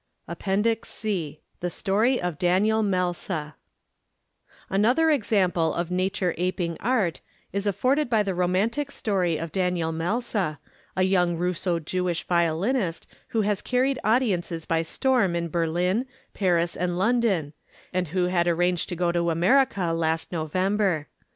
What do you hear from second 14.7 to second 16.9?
storm in Berlin, Paris